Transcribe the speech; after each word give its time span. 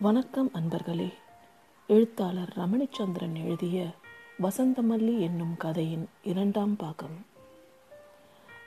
வணக்கம் 0.00 0.50
அன்பர்களே. 0.54 1.12
எழுத்தாளர் 1.86 2.52
ரமணிச்சந்திரன் 2.56 3.44
எழுதிய 3.44 3.86
வசந்தமல்லி 4.42 5.18
என்னும் 5.18 5.56
கதையின் 5.56 6.08
இரண்டாம் 6.22 6.76
பாகம். 6.76 7.26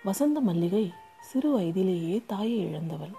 வசந்த 0.03 0.41
மல்லிகை 0.41 0.93
சிறு 1.21 1.51
வயதிலேயே 1.51 2.21
தாயை 2.27 2.59
இழந்தவள். 2.59 3.11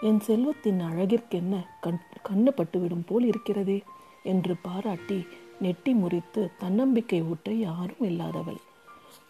என் 0.00 0.20
செல்வத்தின் 0.20 0.80
அழகிற்கென்ன 0.80 1.66
கண் 1.80 1.98
கண்ணு 2.28 2.48
பட்டுவிடும் 2.56 3.02
போல் 3.06 3.24
இருக்கிறதே 3.24 3.82
என்று 4.22 4.56
பாராட்டி 4.62 5.26
நெட்டி 5.60 5.94
முறித்து 5.94 6.50
தன்னம்பிக்கை 6.58 7.22
ஊட்ட 7.22 7.52
யாரும் 7.52 8.02
இல்லாதவள். 8.02 8.58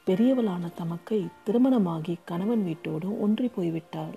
பெரியவளான 0.07 0.75
தமக்கை 0.75 1.27
திருமணமாகி 1.45 2.19
கணவன் 2.25 2.65
வீட்டோடு 2.65 3.21
ஒன்றி 3.21 3.51
போய்விட்டாள். 3.57 4.15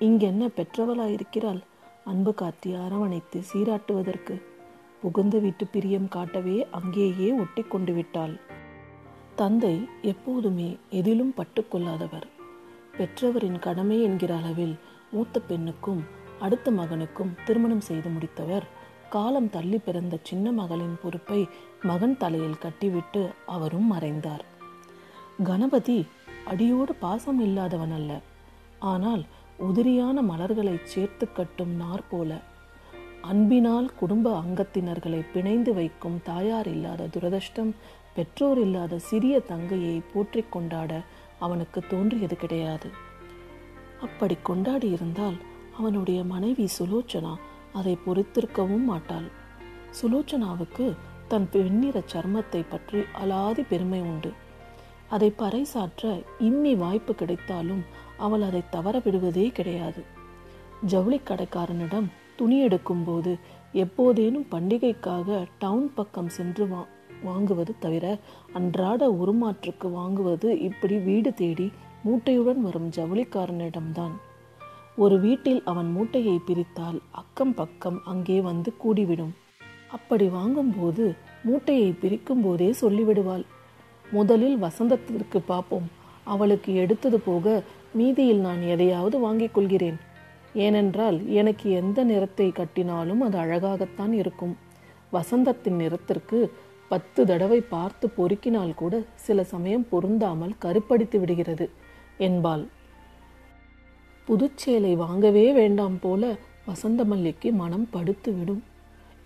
இங்கென்ன 0.00 0.48
பெற்றவளாயிருக்கிறாள்? 0.56 1.62
அன்பு 2.04 2.34
காட்டி 2.34 2.70
அரவணைத்து 2.74 3.42
சீராட்டுவதற்கு 3.52 4.34
புகுந்து 5.02 5.40
வீட்டு 5.40 5.66
பிரியம் 5.66 6.08
காட்டவே 6.08 6.56
அங்கேயே 6.70 7.28
ஒட்டி 7.32 7.62
கொண்டு 7.62 7.92
விட்டாள். 7.92 8.34
தந்தை 9.36 9.88
எப்போதுமே 10.02 10.76
எதிலும் 10.90 11.34
பட்டுக்கொள்ளாதவர் 11.36 12.26
பெற்றவரின் 12.98 13.58
கடமை 13.58 14.02
என்கிற 14.02 14.36
அளவில் 14.36 14.74
மூத்த 15.12 15.40
பெண்ணுக்கும் 15.40 16.02
அடுத்த 16.40 16.70
மகனுக்கும் 16.70 17.32
திருமணம் 17.44 17.80
செய்து 17.80 18.08
முடித்தவர் 18.08 18.66
காலம் 19.10 19.50
தள்ளி 19.50 19.78
பிறந்த 19.78 20.18
சின்ன 20.22 20.52
மகளின் 20.52 20.96
பொறுப்பை 21.02 21.48
மகன் 21.82 22.16
தலையில் 22.16 22.58
கட்டிவிட்டு 22.58 23.22
அவரும் 23.46 23.86
மறைந்தார். 23.86 24.44
கணபதி 25.44 26.06
அடியோடு 26.44 26.94
பாசம் 26.94 27.40
இல்லாதவன் 27.40 27.92
அல்ல. 27.92 28.20
ஆனால் 28.78 29.24
உதிரியான 29.62 30.22
மலர்களை 30.22 30.76
சேர்த்து 30.82 31.32
கட்டும் 31.32 31.74
நார் 31.76 32.04
போல 32.10 32.40
அன்பினால் 33.20 33.88
குடும்ப 33.94 34.42
அங்கத்தினர்களை 34.42 35.20
பிணைந்து 35.34 35.72
வைக்கும் 35.74 36.18
தாயார் 36.22 36.66
இல்லாத 36.66 37.02
துரதிர்ஷ்டம் 37.06 37.72
பெற்றோர் 38.14 38.58
இல்லாத 38.58 38.98
சிறிய 38.98 39.40
தங்கையை 39.40 40.02
போற்றிக் 40.12 40.52
கொண்டாட 40.52 41.00
அவனுக்கு 41.38 41.80
தோன்றியது 41.88 42.36
கிடையாது. 42.36 42.88
அப்படி 44.00 44.36
கொண்டாடி 44.42 44.90
இருந்தால் 44.90 45.38
அவனுடைய 45.78 46.24
மனைவி 46.24 46.68
சுலோச்சனா 46.78 47.34
அதை 47.72 47.98
பொறுத்திருக்கவும் 48.06 48.84
மாட்டாள். 48.84 49.28
சுலோச்சனாவுக்கு 50.02 50.86
தன் 51.28 51.48
வெண்ணிற 51.52 52.02
சர்மத்தை 52.12 52.64
பற்றி 52.68 53.00
அலாதி 53.24 53.64
பெருமை 53.68 54.00
உண்டு. 54.00 54.32
அதை 55.14 55.28
பறைசாற்ற 55.38 56.10
இம்மி 56.48 56.72
வாய்ப்பு 56.82 57.12
கிடைத்தாலும் 57.14 57.82
அவள் 58.16 58.44
அதை 58.48 58.62
தவற 58.70 58.96
விடுவதே 59.04 59.46
கிடையாது. 59.58 60.02
ஜவுளி 60.92 61.18
கடைக்காரனிடம் 61.28 62.08
துணி 62.36 62.56
எடுக்கும் 62.60 63.04
போது 63.04 63.32
எப்போதேனும் 63.82 64.48
பண்டிகைக்காக 64.54 65.28
டவுன் 65.58 65.88
பக்கம் 65.94 66.30
சென்று 66.36 66.64
வா 66.68 66.80
வாங்குவது 67.24 67.72
தவிர 67.78 68.06
அன்றாட 68.52 69.02
உருமாற்றுக்கு 69.22 69.88
வாங்குவது 69.98 70.48
இப்படி 70.68 70.96
வீடு 71.08 71.30
தேடி 71.34 71.66
மூட்டையுடன் 72.06 72.60
வரும் 72.66 72.88
ஜவுளிக்காரனிடம்தான். 72.96 74.14
ஒரு 74.96 75.16
வீட்டில் 75.20 75.60
அவன் 75.64 75.90
மூட்டையை 75.90 76.36
பிரித்தால் 76.46 76.98
அக்கம் 77.20 77.54
பக்கம் 77.54 77.98
அங்கே 78.04 78.38
வந்து 78.40 78.70
கூடிவிடும். 78.84 79.32
அப்படி 79.88 80.26
வாங்கும்போது 80.38 81.04
மூட்டையை 81.44 81.90
பிரிக்கும் 82.02 82.42
போதே 82.42 82.70
சொல்லிவிடுவாள். 82.80 83.44
முதலில் 84.12 84.56
வசந்தத்திற்கு 84.64 85.38
பார்ப்போம். 85.50 85.86
அவளுக்கு 86.26 86.70
எடுத்தது 86.74 87.18
போக 87.20 87.46
மீதியில் 87.98 88.42
நான் 88.46 88.62
எதையாவது 88.74 89.16
வாங்கிக் 89.18 89.54
கொள்கிறேன். 89.54 89.98
ஏனென்றால் 90.64 91.18
எனக்கு 91.40 91.66
எந்த 91.80 91.98
நிறத்தை 92.04 92.48
கட்டினாலும் 92.50 93.22
அது 93.26 93.36
அழகாகத்தான் 93.38 94.12
இருக்கும். 94.12 94.54
வசந்தத்தின் 95.12 95.80
நிறத்திற்கு 95.82 96.38
பத்து 96.90 97.20
தடவை 97.26 97.58
பார்த்து 97.74 98.06
பொறுக்கினால் 98.16 98.74
கூட 98.74 98.94
சில 99.26 99.44
சமயம் 99.52 99.86
பொருந்தாமல் 99.88 100.54
கருப்படித்து 100.58 101.18
விடுகிறது 101.20 101.66
என்பாள். 102.18 102.64
புதுச்சேலை 104.28 104.92
வாங்கவே 104.96 105.46
வேண்டாம் 105.52 105.96
போல 106.00 106.32
வசந்தமல்லிக்கு 106.68 107.48
மனம் 107.52 107.86
படுத்து 107.90 108.30
விடும் 108.32 108.62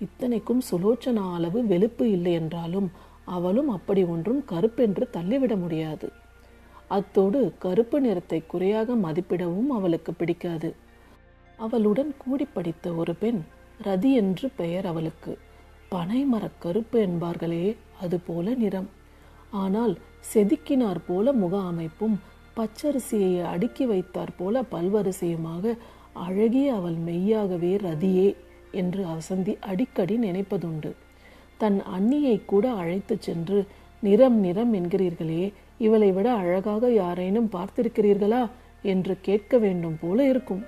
இத்தனைக்கும் 0.00 0.62
சுலோச்சனா 0.70 1.24
அளவு 1.36 1.58
வெளுப்பு 1.72 2.04
இல்லை 2.16 2.32
என்றாலும் 2.32 2.88
அவளும் 3.26 3.68
அப்படி 3.68 4.04
ஒன்றும் 4.04 4.44
கருப்பென்று 4.48 5.10
தள்ளிவிட 5.10 5.56
முடியாது. 5.56 6.08
அத்தோடு 6.86 7.52
கருப்பு 7.58 8.00
நிறத்தை 8.00 8.42
குறையாக 8.46 8.94
மதிப்பிடவும் 8.94 9.70
அவளுக்கு 9.70 10.14
பிடிக்காது. 10.14 10.74
அவளுடன் 11.56 12.14
கூடி 12.18 12.46
படித்த 12.52 12.92
ஒரு 12.92 13.14
பெண் 13.14 13.40
ரதி 13.84 14.12
என்று 14.12 14.50
பெயர் 14.56 14.86
அவளுக்கு. 14.86 15.38
பனைமரக் 15.90 16.58
கருப்பு 16.58 17.06
என்பார்களே 17.06 17.76
அதுபோல 18.00 18.54
நிறம். 18.54 18.88
ஆனால் 19.50 19.98
செதுக்கினார் 20.34 21.00
போல 21.06 21.32
முக 21.32 21.60
அமைப்பும் 21.60 22.16
பச்சரிசியை 22.56 23.44
அடுக்கி 23.44 23.86
வைத்தார் 23.86 24.34
போல 24.36 24.62
பல்வரிசையுமாக 24.72 25.74
அழகிய 26.12 26.74
அவள் 26.74 26.94
மெய்யாகவே 26.94 27.76
ரதியே 27.76 28.36
என்று 28.72 29.04
வசந்தி 29.06 29.54
அடிக்கடி 29.60 30.16
நினைப்பதுண்டு. 30.18 30.92
தன் 31.58 31.82
அண்ணியை 31.96 32.42
கூட 32.44 32.70
அழைத்துச் 32.72 33.22
சென்று 33.22 33.66
நிறம் 34.02 34.38
நிறம் 34.38 34.74
என்கிறீர்களே 34.74 35.52
இவளை 35.78 36.12
விட 36.12 36.32
அழகாக 36.32 36.90
யாரேனும் 36.92 37.50
பார்த்திருக்கிறீர்களா? 37.52 38.48
என்று 38.82 39.16
கேட்க 39.20 39.58
வேண்டும் 39.58 39.96
போல 40.00 40.28
இருக்கும். 40.28 40.64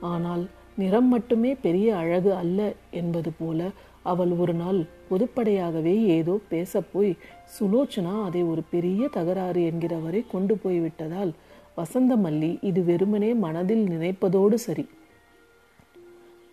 ஆனால் 0.00 0.48
நிறம் 0.76 1.08
மட்டுமே 1.08 1.54
பெரிய 1.54 1.96
அழகு 1.96 2.34
அல்ல 2.34 2.72
என்பது 2.90 3.32
போல 3.38 3.70
அவள் 4.02 4.30
ஒரு 4.30 4.54
நாள் 4.54 4.84
பொதுப்படையாகவே 5.10 6.04
ஏதோ 6.06 6.38
பேசப்போய் 6.50 7.12
சுலோச்சனா 7.58 8.24
அதை 8.24 8.42
ஒரு 8.42 8.62
பெரிய 8.70 9.08
தகராறு 9.08 9.72
என்கிறவரை 9.72 10.24
கொண்டு 10.30 10.56
போய்விட்டதால் 10.56 11.32
வசந்தமல்லி 11.76 12.58
இது 12.60 12.84
வெறுமனே 12.84 13.34
மனதில் 13.34 13.84
நினைப்பதோடு 13.88 14.54
சரி. 14.54 14.86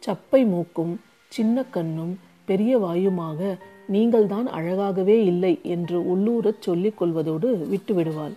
சப்பை 0.03 0.45
மூக்கும் 0.45 0.99
சின்ன 1.27 1.63
கண்ணும் 1.63 2.13
பெரிய 2.49 2.73
வாயுமாக 2.79 3.49
நீங்கள்தான் 3.87 4.47
அழகாகவே 4.47 5.17
இல்லை 5.31 5.53
என்று 5.75 5.97
உள்ளூரச் 6.11 6.65
சொல்லிக் 6.65 6.97
கொள்வதோடு 7.01 7.49
விட்டுவிடுவாள். 7.73 8.35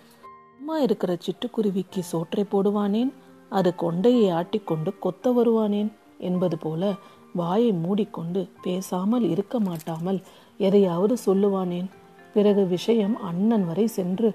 அம்மா 0.59 0.75
இருக்கிற 0.77 1.11
சிட்டுக்குருவிக்கு 1.25 2.01
சோற்றை 2.11 2.43
போடுவானேன்? 2.51 3.11
அது 3.49 3.69
கொண்டையை 3.81 4.27
ஆட்டிக்கொண்டு 4.39 4.91
கொத்த 5.05 5.31
வருவானேன்? 5.39 5.89
என்பது 6.17 6.57
போல 6.57 6.93
வாயை 7.33 7.71
மூடிக்கொண்டு 7.83 8.41
பேசாமல் 8.63 9.25
இருக்க 9.29 9.59
மாட்டாமல் 9.59 10.19
எதையாவது 10.59 11.15
சொல்லுவானேன்? 11.25 11.89
பிறகு 12.33 12.63
விஷயம் 12.67 13.15
அண்ணன் 13.21 13.65
வரை 13.65 13.85
சென்று 13.97 14.29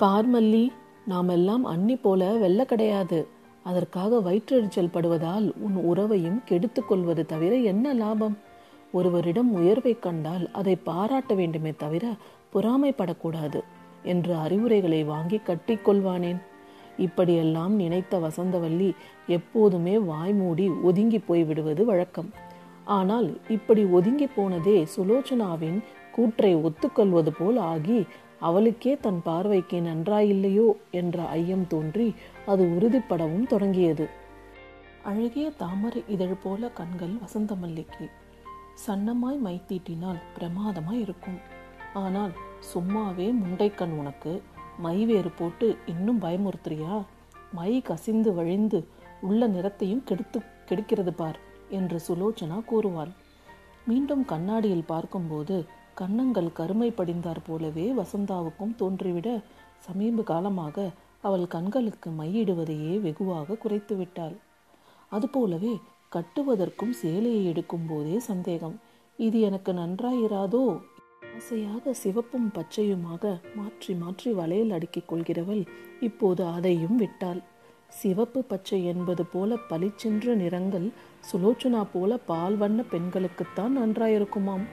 பார்மல்லி 0.00 0.64
நாமெல்லாம் 1.06 1.64
அன்னி 1.64 1.96
போல 1.96 2.30
வெல்ல 2.42 2.64
கிடையாது. 2.64 3.18
அதற்காக 3.62 4.20
வயிற்றெரிச்சல் 4.26 4.94
படுவதால் 4.94 5.46
உன் 5.60 5.76
உறவையும் 5.90 6.40
கெடுத்து 6.44 6.80
கொள்வது 6.84 7.22
தவிர 7.26 7.52
என்ன 7.72 7.94
லாபம்? 7.94 8.36
ஒருவரிடம் 8.92 9.50
உயர்வை 9.52 9.98
கண்டால் 9.98 10.50
அதை 10.52 10.76
பாராட்ட 10.76 11.34
வேண்டுமே 11.34 11.72
தவிர 11.76 12.04
பொறாமைப்படக்கூடாது 12.54 13.60
என்று 14.02 14.34
அறிவுரைகளை 14.34 15.04
வாங்கி 15.04 15.40
கட்டிக்கொள்வானேன் 15.46 16.40
இப்படியெல்லாம் 16.96 17.74
நினைத்த 17.74 18.18
வசந்தவல்லி 18.18 18.90
எப்போதுமே 19.26 19.98
வாய் 19.98 20.32
மூடி 20.32 20.68
ஒதுங்கி 20.82 21.18
போய் 21.18 21.44
விடுவது 21.44 21.84
வழக்கம். 21.84 22.30
ஆனால் 22.84 23.28
இப்படி 23.48 23.84
ஒதுங்கி 23.84 24.26
போனதே 24.26 24.86
சுலோச்சனாவின் 24.96 25.78
கூற்றை 26.12 26.56
ஒத்துக்கொள்வது 26.56 27.32
போல் 27.38 27.56
ஆகி 27.56 28.04
அவளுக்கே 28.38 28.92
தன் 29.00 29.20
பார்வைக்கு 29.24 29.80
நன்றாயில்லையோ 29.80 30.68
என்ற 30.90 31.26
ஐயம் 31.26 31.66
தோன்றி 31.66 32.14
அது 32.46 32.64
உறுதிப்படவும் 32.64 33.46
தொடங்கியது. 33.46 34.06
அழகிய 35.02 35.50
தாமரை 35.56 36.02
இதழ் 36.08 36.40
போல 36.42 36.68
கண்கள் 36.68 37.14
வசந்தமல்லிக்கு. 37.22 38.06
சன்னமாய் 38.86 39.38
மைத்தீட்டினால் 39.38 40.20
பிரமாதமாய் 40.36 41.00
இருக்கும். 41.00 41.38
ஆனால் 41.94 42.32
சும்மாவே 42.72 43.26
முண்டைக்கண் 43.32 43.94
உனக்கு 43.98 44.32
மை 44.78 45.04
வேறு 45.04 45.30
போட்டு 45.30 45.76
இன்னும் 45.86 46.20
பயமுறுத்துறியா? 46.20 46.94
மை 47.52 47.72
கசிந்து 47.80 48.34
வழிந்து 48.34 48.78
உள்ள 49.20 49.46
நிறத்தையும் 49.46 50.04
கெடுத்து 50.04 50.38
கெடுக்கிறது 50.68 51.10
பார் 51.10 51.38
என்று 51.68 51.98
சுலோச்சனா 52.08 52.58
கூறுவாள். 52.70 53.12
மீண்டும் 53.86 54.24
கண்ணாடியில் 54.24 54.90
பார்க்கும்போது 54.92 55.56
கன்னங்கள் 55.94 56.50
கருமை 56.52 56.90
படிந்தார் 56.90 57.42
போலவே 57.46 57.86
வசந்தாவுக்கும் 57.92 58.74
தோன்றிவிட 58.74 59.28
சமீப 59.78 60.22
காலமாக 60.22 60.90
அவள் 61.20 61.46
கண்களுக்கு 61.46 62.10
மையிடுவதையே 62.10 63.00
வெகுவாக 63.00 63.56
குறைத்து 63.56 63.96
விட்டாள் 63.96 64.36
அதுபோலவே 65.08 65.74
கட்டுவதற்கும் 66.14 66.94
சேலையை 67.02 67.42
எடுக்கும் 67.50 67.86
போதே 67.90 68.16
சந்தேகம். 68.18 68.74
இது 69.18 69.38
எனக்கு 69.40 69.72
நன்றாயிராதோ? 69.72 70.64
ஆசையாக 71.36 71.92
சிவப்பும் 71.92 72.48
பச்சையுமாக 72.56 73.32
மாற்றி 73.54 73.92
மாற்றி 73.94 74.30
வளையல் 74.32 74.70
அடுக்கிக் 74.70 75.08
கொள்கிறவள் 75.10 75.62
இப்போது 76.00 76.42
அதையும் 76.46 76.96
விட்டாள். 76.96 77.40
சிவப்பு 78.00 78.40
பச்சை 78.42 78.80
என்பது 78.84 79.24
போல 79.26 79.56
பளிச்சென்ற 79.70 80.34
நிறங்கள் 80.34 80.88
சுலோச்சனா 81.30 81.82
போல 81.92 82.18
பால் 82.30 82.56
வண்ண 82.56 82.84
பெண்களுக்குத்தான் 82.92 83.72
நன்றாயிருக்குமாம். 83.80 84.66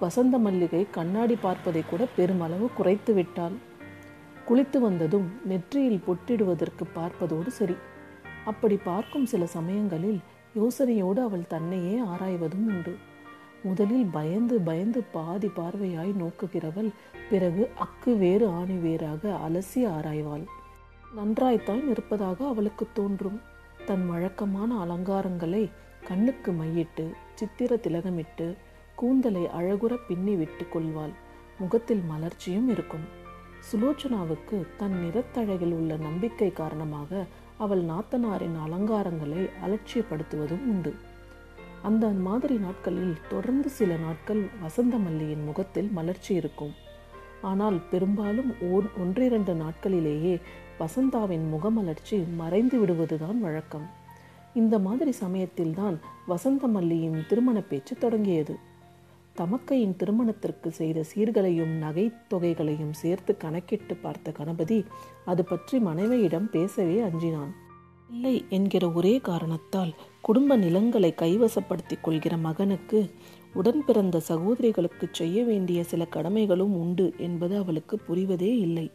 வசந்த 0.00 0.38
மல்லிகை 0.38 0.82
கண்ணாடி 0.90 1.36
பார்ப்பதை 1.36 1.84
கூட 1.90 2.02
பெருமளவு 2.16 2.68
குறைத்து 2.74 3.14
விட்டாள். 3.14 3.56
குளித்து 4.48 4.78
வந்ததும் 4.80 5.28
நெற்றியில் 5.44 6.04
பொட்டிடுவதற்கு 6.06 6.86
பார்ப்பதோடு 6.94 7.50
சரி. 7.60 7.78
அப்படி 8.44 8.76
பார்க்கும் 8.90 9.26
சில 9.26 9.42
சமயங்களில் 9.56 10.20
யோசனையோடு 10.56 11.20
அவள் 11.22 11.46
தன்னையே 11.46 12.00
ஆராய்வதும் 12.00 12.66
உண்டு. 12.66 12.96
முதலில் 13.62 14.04
பயந்து 14.04 14.60
பயந்து 14.60 15.02
பாதி 15.12 15.48
பார்வையாய் 15.48 16.12
நோக்குகிறவள் 16.12 16.90
பிறகு 17.30 17.70
அக்கு 17.78 18.18
வேறு 18.18 18.48
ஆணி 18.48 18.74
வேறாக 18.74 19.38
அலசி 19.48 19.80
ஆராய்வாள். 19.86 20.44
நன்றாய்த்தான் 21.14 21.88
இருப்பதாக 21.88 22.46
அவளுக்கு 22.46 22.86
தோன்றும். 22.92 23.40
தன் 23.86 24.08
வழக்கமான 24.08 24.84
அலங்காரங்களை 24.84 25.70
கண்ணுக்கு 26.04 26.52
மையிட்டு 26.52 27.06
சித்திர 27.34 27.76
திலகமிட்டு 27.76 28.56
கூந்தலை 28.94 29.42
அழகுற 29.42 29.98
பின்னி 30.08 30.34
விட்டு 30.34 30.68
கொள்வாள். 30.68 31.12
முகத்தில் 31.58 32.02
மலர்ச்சியும் 32.10 32.68
இருக்கும். 32.68 33.06
சுலோச்சனாவுக்கு 33.70 34.66
தன் 34.76 34.96
நிறத்தழகில் 35.02 35.72
உள்ள 35.72 35.96
நம்பிக்கை 35.96 36.52
காரணமாக 36.52 37.26
அவள் 37.64 37.82
நாத்தனாரின் 37.84 38.58
அலங்காரங்களை 38.64 39.42
அலட்சியப்படுத்துவதும் 39.64 40.64
உண்டு. 40.72 40.92
அந்த 41.82 42.06
மாதிரி 42.26 42.54
நாட்களில் 42.56 43.14
தொடர்ந்து 43.28 43.68
சில 43.78 43.90
நாட்கள் 43.96 44.42
வசந்த 44.62 44.96
மல்லியின் 44.96 45.44
முகத்தில் 45.44 45.90
மலர்ச்சி 45.92 46.32
இருக்கும். 46.34 46.74
ஆனால் 47.42 47.78
பெரும்பாலும் 47.90 48.50
ஓர் 48.72 48.86
ஒன்றிரண்டு 49.00 49.54
நாட்களிலேயே 49.54 50.34
வசந்தாவின் 50.78 51.46
முகமலர்ச்சி 51.54 52.18
மறைந்து 52.36 52.78
விடுவதுதான் 52.80 53.38
வழக்கம். 53.40 53.86
இந்த 54.54 54.76
மாதிரி 54.78 55.12
சமயத்தில்தான் 55.22 55.96
வசந்த 56.26 56.68
மல்லியின் 56.68 57.18
திருமண 57.28 57.58
பேச்சு 57.60 57.94
தொடங்கியது. 57.98 58.54
தமக்கையின் 59.36 59.96
திருமணத்திற்கு 59.96 60.70
செய்த 60.70 60.98
சீர்களையும் 61.10 61.74
நகைத்தொகைகளையும் 61.84 62.94
சேர்த்து 63.02 63.32
கணக்கிட்டு 63.36 63.94
பார்த்த 63.96 64.32
கணபதி 64.32 64.78
அது 65.24 65.42
பற்றி 65.44 65.76
மனைவியிடம் 65.80 66.48
பேசவே 66.50 66.96
அஞ்சினான். 67.00 67.52
இல்லை 68.10 68.34
என்கிற 68.48 68.84
ஒரே 68.92 69.12
காரணத்தால் 69.20 69.92
குடும்ப 70.20 70.56
நிலங்களை 70.56 71.10
கைவசப்படுத்திக் 71.22 72.02
கொள்கிற 72.02 72.34
மகனுக்கு 72.36 72.98
உடன் 73.54 73.82
பிறந்த 73.84 74.16
சகோதரிகளுக்கு 74.20 75.06
செய்ய 75.10 75.38
வேண்டிய 75.44 75.80
சில 75.84 76.02
கடமைகளும் 76.10 76.74
உண்டு 76.82 77.06
என்பது 77.18 77.54
அவளுக்கு 77.56 77.96
புரிவதே 78.08 78.52
இல்லை. 78.66 78.86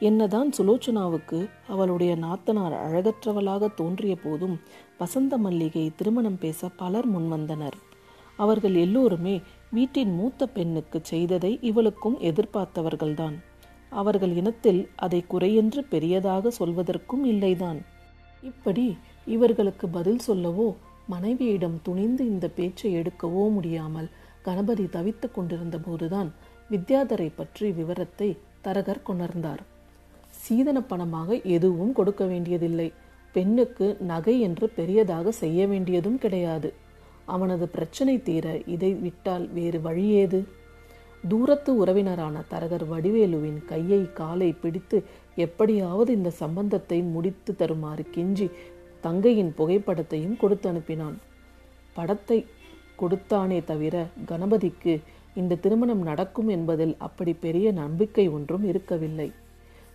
என்னதான் 0.00 0.50
சுலோச்சனாவுக்கு 0.58 1.38
அவளுடைய 1.68 2.12
நாத்தனார் 2.16 2.76
அழகற்றவளாக 2.84 3.68
தோன்றிய 3.74 4.16
போதும் 4.16 4.56
வசந்த 4.98 5.38
மல்லிகை 5.38 5.84
திருமணம் 5.96 6.38
பேச 6.38 6.68
பலர் 6.82 7.08
முன்வந்தனர். 7.12 7.78
அவர்கள் 8.42 8.76
எல்லோருமே 8.84 9.34
வீட்டின் 9.76 10.12
மூத்த 10.18 10.46
பெண்ணுக்கு 10.56 10.98
செய்ததை 11.12 11.52
இவளுக்கும் 11.70 12.16
எதிர்பார்த்தவர்கள்தான். 12.28 13.36
அவர்கள் 13.92 14.32
இனத்தில் 14.40 14.82
அதை 15.04 15.20
குறையென்று 15.32 15.80
பெரியதாக 15.92 16.50
சொல்வதற்கும் 16.58 17.24
இல்லைதான். 17.32 17.80
இப்படி 18.42 18.86
இவர்களுக்கு 19.26 19.86
பதில் 19.88 20.22
சொல்லவோ 20.28 20.68
மனைவியிடம் 21.06 21.78
துணிந்து 21.82 22.22
இந்த 22.32 22.46
பேச்சை 22.58 22.90
எடுக்கவோ 22.96 23.44
முடியாமல் 23.56 24.08
கணபதி 24.42 24.84
தவித்து 24.96 25.28
கொண்டிருந்த 25.30 25.76
போதுதான் 25.78 26.30
வித்யாதரை 26.70 27.28
பற்றி 27.34 27.68
விவரத்தை 27.78 28.28
தரகர் 28.64 29.06
கொணர்ந்தார். 29.08 29.62
சீதன 30.42 30.78
பணமாக 30.90 31.38
எதுவும் 31.56 31.92
கொடுக்க 31.92 32.22
வேண்டியதில்லை. 32.24 32.88
பெண்ணுக்கு 33.34 33.86
நகை 34.12 34.34
என்று 34.40 34.66
பெரியதாக 34.78 35.32
செய்ய 35.42 35.66
வேண்டியதும் 35.66 36.18
கிடையாது. 36.18 36.70
அவனது 37.34 37.66
பிரச்சனை 37.68 38.14
தீர 38.22 38.46
இதை 38.66 38.90
விட்டால் 39.04 39.46
வேறு 39.52 39.78
வழியேது? 39.78 40.40
தூரத்து 41.28 41.70
உறவினரான 41.82 42.36
தரகர் 42.52 42.84
வடிவேலுவின் 42.92 43.58
கையை 43.64 44.02
காலை 44.12 44.50
பிடித்து 44.62 44.98
எப்படியாவது 45.36 46.10
இந்த 46.18 46.30
சம்பந்தத்தை 46.42 46.98
முடித்து 47.14 47.52
தருமாறு 47.56 48.04
கெஞ்சி 48.14 48.46
தங்கையின் 49.00 49.52
புகைப்படத்தையும் 49.58 50.36
கொடுத்து 50.36 50.66
அனுப்பினான். 50.72 51.16
படத்தை 51.96 52.38
கொடுத்தானே 53.02 53.58
தவிர 53.64 53.94
கணபதிக்கு 54.28 54.94
இந்த 55.34 55.58
திருமணம் 55.64 56.02
நடக்கும் 56.02 56.48
என்பதில் 56.48 56.94
அப்படி 56.98 57.32
பெரிய 57.44 57.66
நம்பிக்கை 57.72 58.26
ஒன்றும் 58.28 58.64
இருக்கவில்லை. 58.70 59.28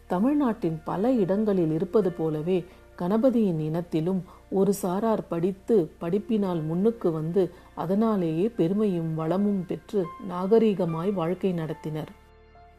தமிழ்நாட்டின் 0.08 0.78
பல 0.86 1.12
இடங்களில் 1.24 1.74
இருப்பது 1.78 2.10
போலவே 2.12 2.58
கணபதியின் 2.98 3.60
இனத்திலும் 3.60 4.22
ஒரு 4.50 4.74
சாரார் 4.74 5.28
படித்து 5.30 5.92
படிப்பினால் 5.98 6.62
முன்னுக்கு 6.64 7.12
வந்து 7.12 7.52
அதனாலேயே 7.76 8.48
பெருமையும் 8.50 9.14
வளமும் 9.16 9.66
பெற்று 9.68 10.06
நாகரீகமாய் 10.30 11.14
வாழ்க்கை 11.14 11.54
நடத்தினர். 11.54 12.12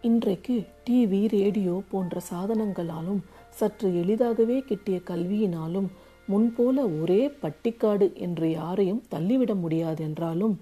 இன்றைக்கு 0.02 0.64
டிவி 0.90 1.28
ரேடியோ 1.28 1.82
போன்ற 1.90 2.20
சாதனங்களாலும் 2.32 3.22
சற்று 3.48 3.88
எளிதாகவே 4.00 4.58
கிட்டிய 4.60 5.00
கல்வியினாலும் 5.06 5.88
முன்போல 6.28 7.00
ஒரே 7.00 7.32
பட்டிக்காடு 7.42 8.12
என்று 8.14 8.50
யாரையும் 8.50 9.02
தள்ளிவிட 9.08 9.54
முடியாதென்றாலும் 9.54 10.54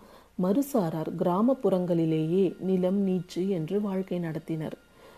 மறுசாரார் 0.42 1.10
கிராமப்புறங்களிலேயே 1.18 2.44
நிலம் 2.60 3.00
நீச்சு 3.08 3.48
என்று 3.48 3.80
வாழ்க்கை 3.80 4.18
நடத்தினர். 4.18 4.76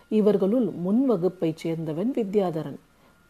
இவர்களுள் 0.09 0.67
முன் 0.69 1.11
வகுப்பைச் 1.11 1.61
சேர்ந்தவன் 1.63 2.11
வித்யாதரன். 2.15 2.77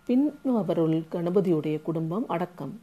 பின் 0.08 0.26
அவருள் 0.56 0.98
கணபதியுடைய 1.12 1.78
குடும்பம் 1.82 2.26
அடக்கம். 2.28 2.74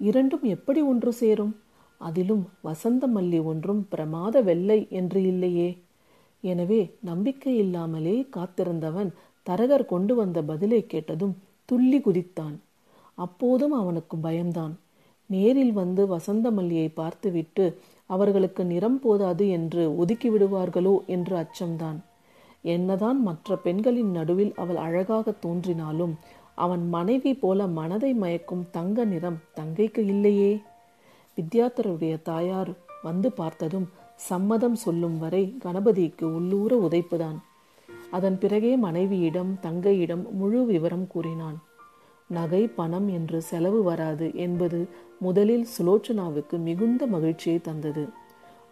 இரண்டும் 0.00 0.42
எப்படி 0.42 0.80
ஒன்று 0.80 1.12
சேரும்? 1.12 1.54
அதிலும் 2.00 2.44
வசந்த 2.60 3.06
மல்லி 3.06 3.40
ஒன்றும் 3.42 3.80
பிரமாத 3.88 4.40
வெள்ளை 4.40 4.76
என்று 4.90 5.20
இல்லையே. 5.22 5.70
எனவே 6.40 6.80
நம்பிக்கை 7.00 7.54
இல்லாமலே 7.56 8.14
காத்திருந்தவன் 8.36 9.10
தரகர் 9.46 9.84
கொண்டு 9.84 10.14
வந்த 10.14 10.42
பதிலை 10.42 10.80
கேட்டதும் 10.86 11.34
துள்ளி 11.64 11.98
குதித்தான். 11.98 12.54
அப்போதும் 13.14 13.72
அவனுக்கு 13.72 14.16
பயம்தான். 14.16 14.74
நேரில் 15.26 15.72
வந்து 15.72 16.04
வசந்த 16.06 16.50
மல்லியை 16.50 16.88
பார்த்துவிட்டு 16.94 17.66
அவர்களுக்கு 18.06 18.64
நிறம் 18.64 19.00
போதாது 19.00 19.48
என்று 19.48 19.96
ஒதுக்கி 19.96 20.30
விடுவார்களோ 20.30 20.94
என்று 21.06 21.34
அச்சம்தான். 21.36 21.98
என்னதான் 22.74 23.22
மற்ற 23.22 23.56
பெண்களின் 23.56 24.10
நடுவில் 24.10 24.52
அவள் 24.54 24.76
அழகாக 24.76 25.34
தோன்றினாலும் 25.44 26.14
அவன் 26.54 26.88
மனைவி 26.88 27.34
போல 27.34 27.66
மனதை 27.66 28.14
மயக்கும் 28.14 28.70
தங்க 28.70 29.04
நிறம் 29.04 29.38
தங்கைக்கு 29.56 29.98
இல்லையே. 29.98 30.62
வித்யாத்தருடைய 31.36 32.22
தாயார் 32.22 32.70
வந்து 33.02 33.32
பார்த்ததும் 33.32 33.90
சம்மதம் 34.16 34.74
சொல்லும் 34.74 35.18
வரை 35.18 35.58
கணபதிக்கு 35.64 36.24
உள்ளூர 36.24 36.88
உதைப்புதான். 36.90 37.38
அதன் 38.10 38.38
பிறகே 38.38 38.76
மனைவியிடம் 38.76 39.58
தங்கையிடம் 39.62 40.30
முழு 40.30 40.64
விவரம் 40.64 41.06
கூறினான். 41.06 41.62
நகை 42.28 42.66
பணம் 42.66 43.08
என்று 43.08 43.42
செலவு 43.42 43.82
வராது 43.82 44.30
என்பது 44.34 44.88
முதலில் 45.20 45.66
சுலோச்சனாவுக்கு 45.78 46.58
மிகுந்த 46.58 47.06
மகிழ்ச்சியை 47.06 47.60
தந்தது. 47.60 48.08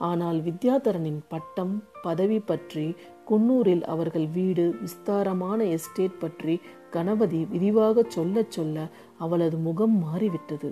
ஆனால் 0.00 0.38
வித்யாதரனின் 0.40 1.18
பட்டம் 1.28 1.72
பதவி 2.02 2.38
பற்றி 2.40 2.84
குன்னூரில் 3.28 3.82
அவர்கள் 3.84 4.28
வீடு 4.28 4.64
விஸ்தாரமான 4.80 5.64
எஸ்டேட் 5.64 6.16
பற்றி 6.18 6.54
கணபதி 6.90 7.40
விரிவாக 7.44 8.04
சொல்ல 8.08 8.44
சொல்ல 8.48 8.86
அவளது 9.18 9.56
முகம் 9.56 9.96
மாறிவிட்டது. 9.98 10.70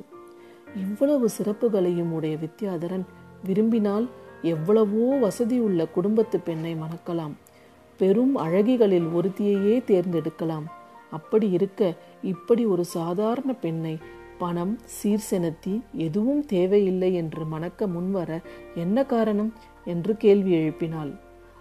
இவ்வளவு 0.77 1.29
சிறப்புகளையும் 1.39 2.11
உடைய 2.11 2.37
வித்யாதரன் 2.37 3.05
விரும்பினால் 3.45 4.07
எவ்வளவோ 4.43 5.05
வசதியுள்ள 5.19 5.87
குடும்பத்து 5.87 6.39
பெண்ணை 6.41 6.73
மணக்கலாம். 6.75 7.35
பெரும் 8.01 8.35
அழகிகளில் 8.37 9.09
ஒருத்தியையே 9.19 9.77
தேர்ந்தெடுக்கலாம். 9.91 10.67
அப்படி 11.11 11.47
இருக்க 11.51 11.83
இப்படி 12.23 12.63
ஒரு 12.67 12.85
சாதாரண 12.97 13.53
பெண்ணை 13.53 13.95
பணம் 14.38 14.78
சீர்செனத்தி 15.02 15.80
எதுவும் 15.92 16.45
தேவையில்லை 16.47 17.14
என்று 17.14 17.45
மணக்க 17.45 17.87
முன்வர 17.87 18.40
என்ன 18.75 19.04
காரணம்? 19.04 19.52
என்று 19.85 20.16
கேள்வி 20.16 20.52
எழுப்பினாள். 20.52 21.12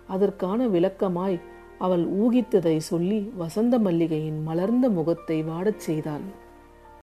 அதற்கான 0.07 0.67
விளக்கமாய் 0.67 1.41
அவள் 1.77 2.05
ஊகித்ததை 2.11 2.77
சொல்லி 2.77 3.31
வசந்த 3.35 3.79
மல்லிகையின் 3.79 4.43
மலர்ந்த 4.43 4.89
முகத்தை 4.89 5.43
வாடச் 5.43 5.79
செய்தாள். 5.79 6.21